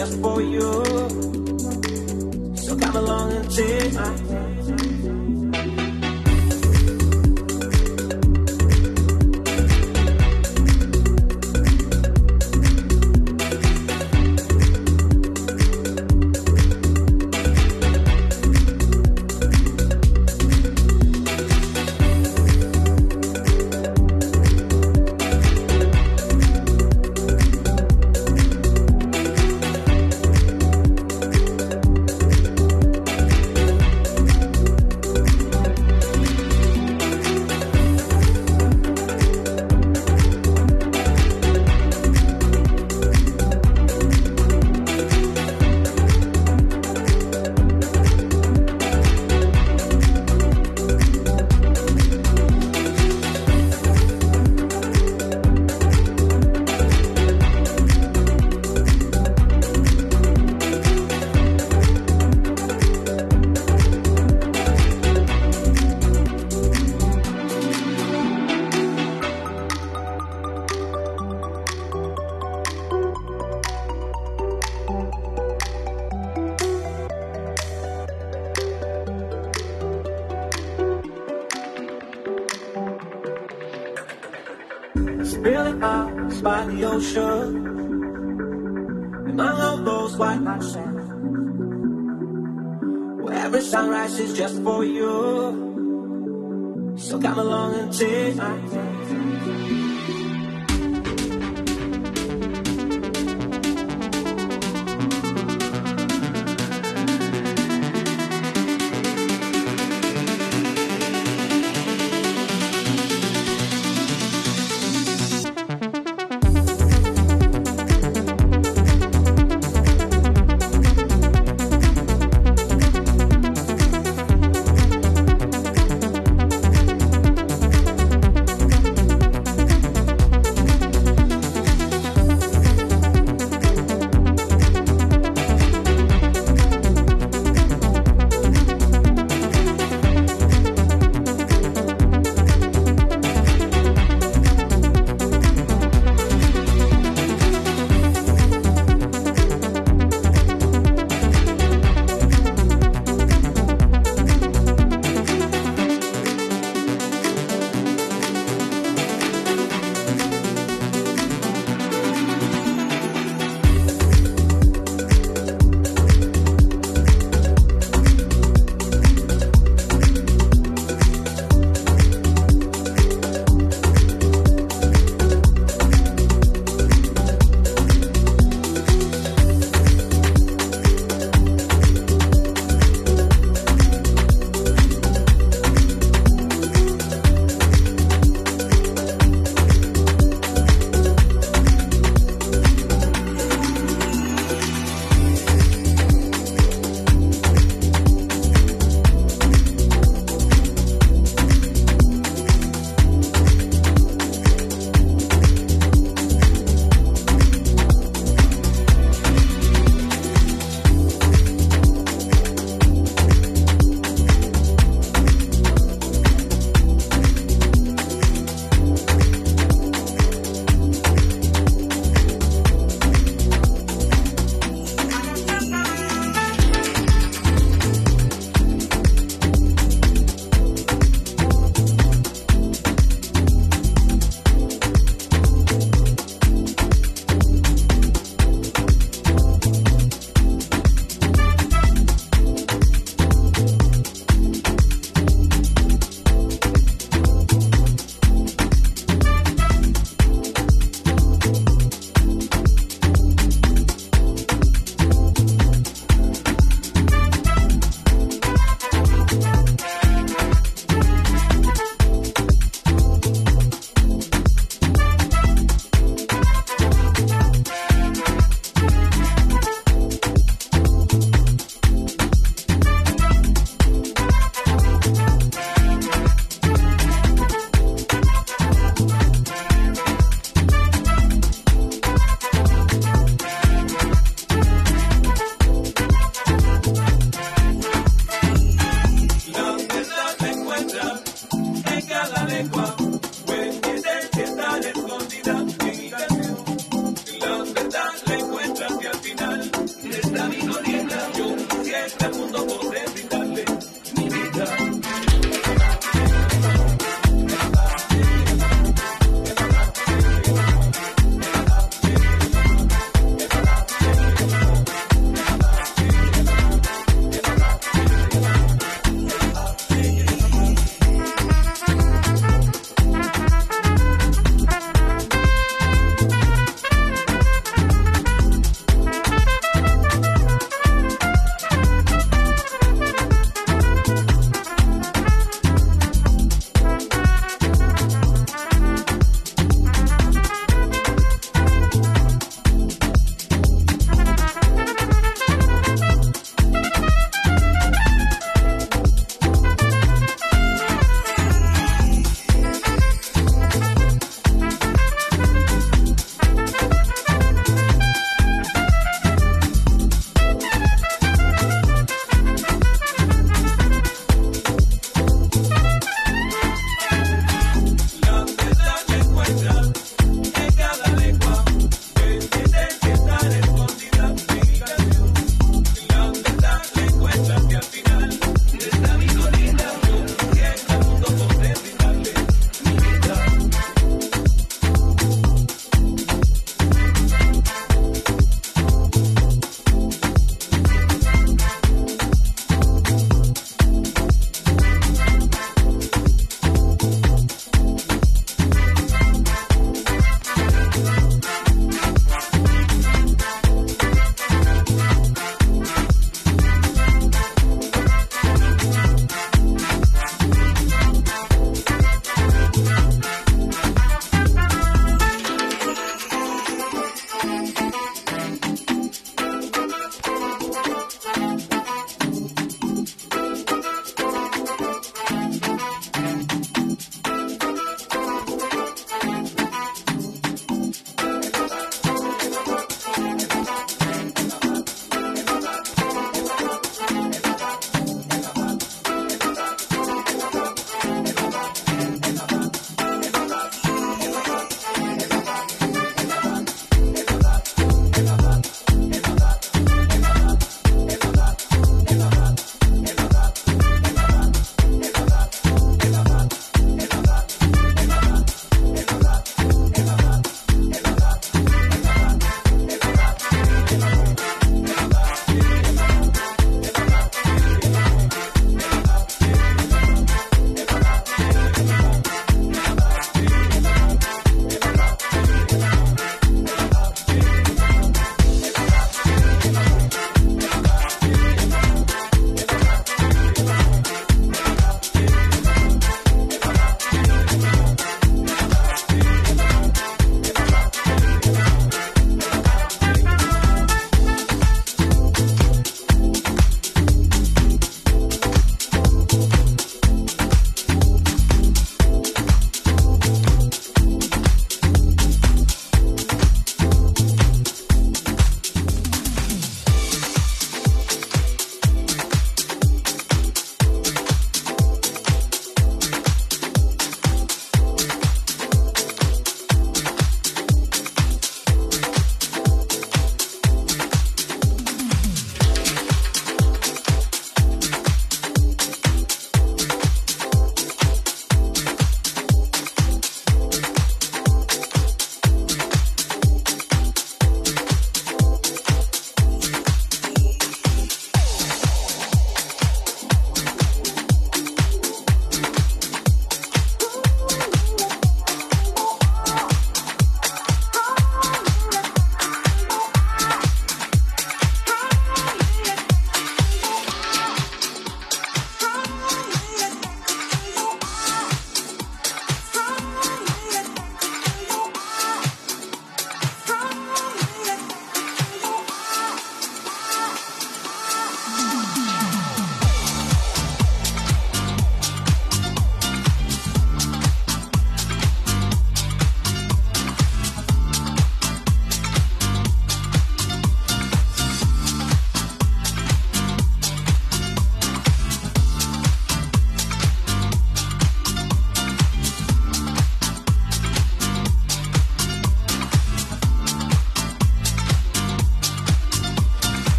just 0.00 0.18
for 0.22 0.40
you. 0.40 0.70
So 2.56 2.74
come 2.74 2.96
along 2.96 3.32
and 3.32 3.50
take 3.50 3.92
my 3.92 4.16
hand. 4.30 4.99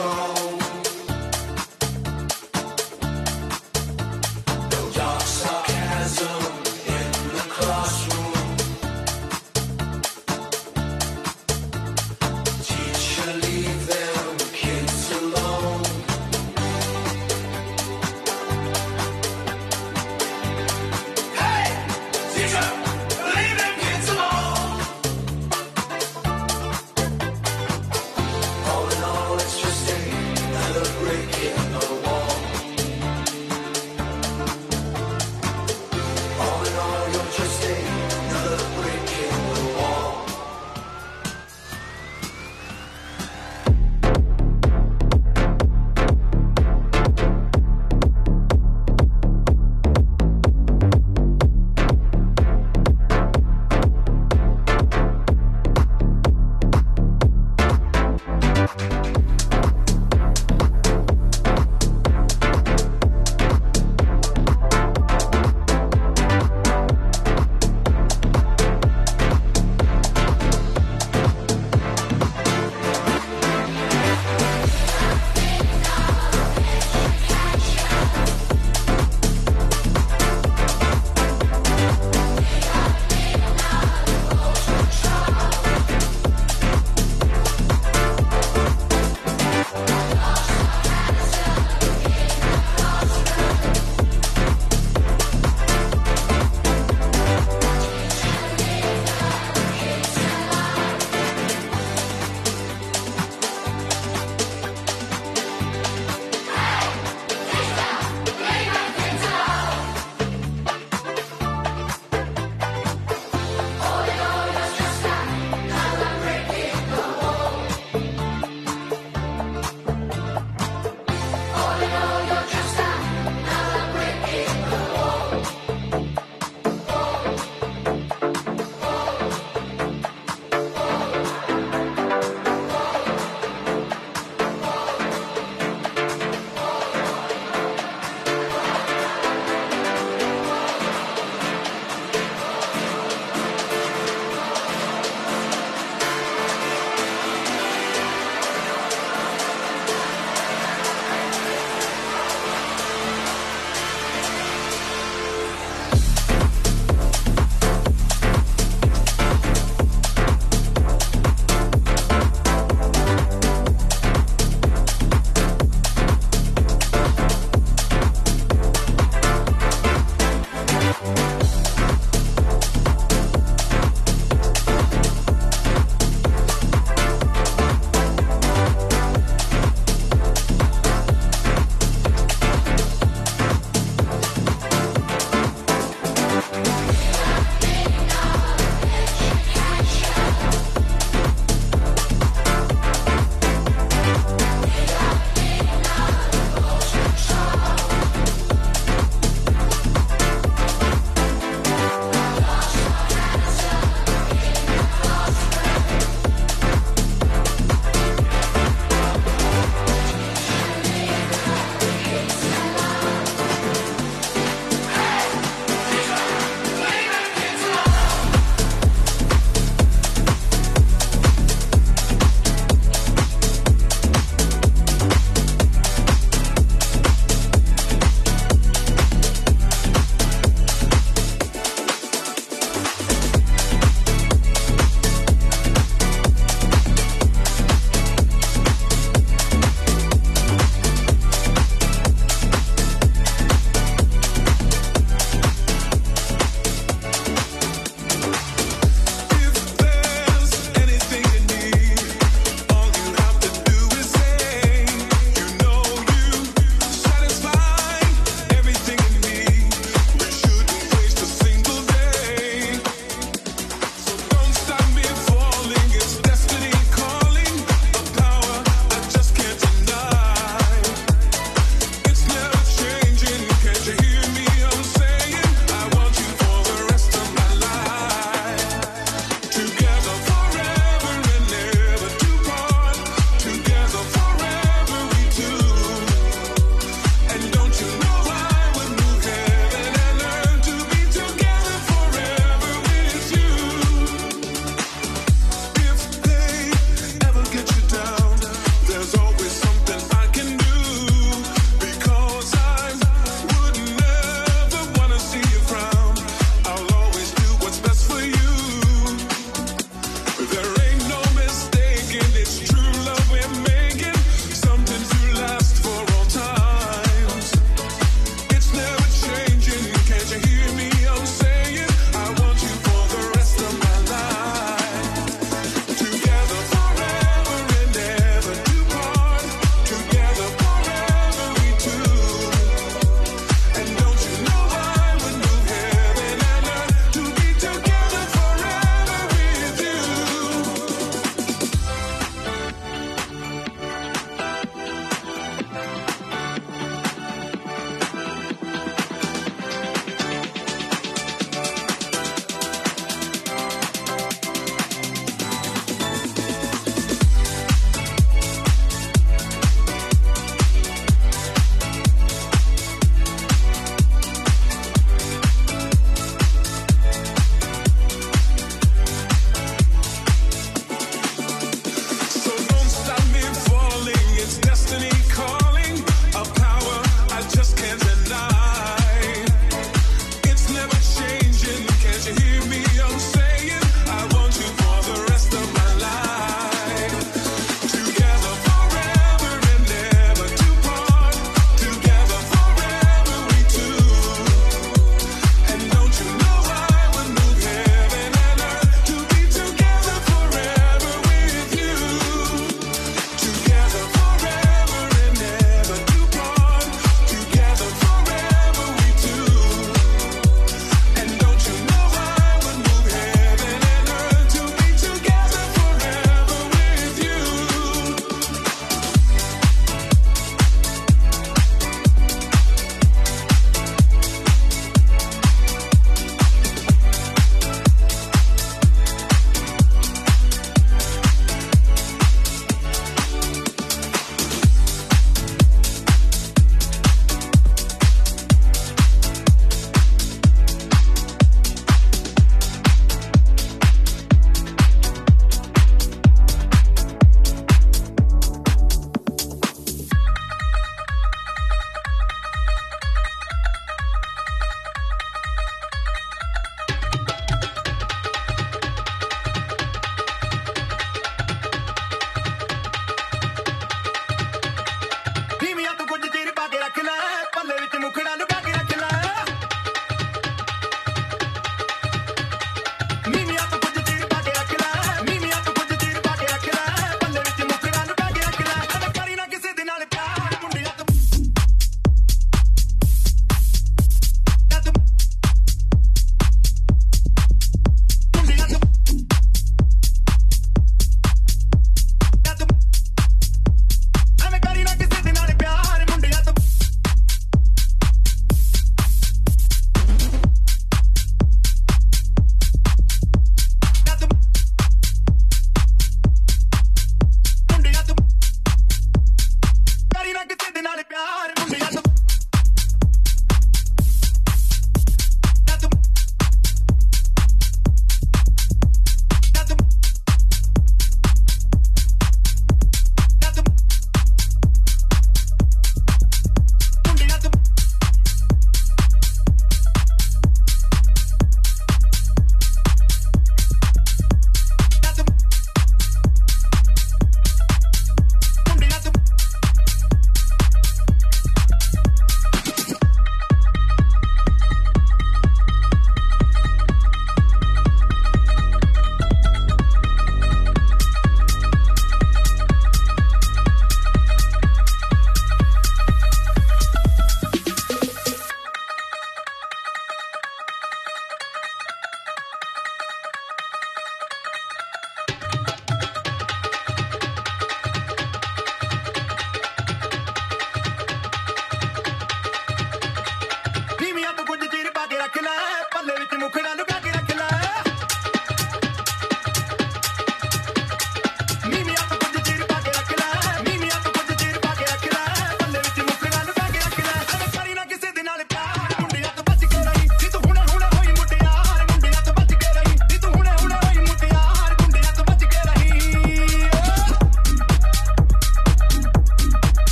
wrong. 0.00 0.69